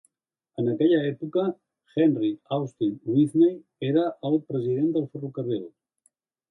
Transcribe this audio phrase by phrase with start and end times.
[0.61, 1.43] En aquella època,
[1.97, 3.55] Henry Austin Whitney
[3.93, 5.67] era el president del ferrocarril.